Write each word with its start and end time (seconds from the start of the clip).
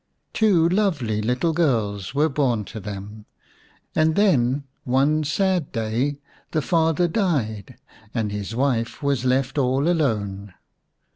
Two 0.33 0.67
lovely 0.67 1.21
little 1.21 1.53
girls 1.53 2.15
were 2.15 2.27
born 2.27 2.65
to 2.65 2.79
them, 2.79 3.27
and 3.93 4.15
then, 4.15 4.63
one 4.83 5.23
sad 5.23 5.71
day, 5.71 6.17
the 6.53 6.61
father 6.63 7.07
died, 7.07 7.77
and 8.11 8.31
his 8.31 8.55
wife 8.55 9.03
was 9.03 9.25
left 9.25 9.59
all 9.59 9.87
alone. 9.87 10.55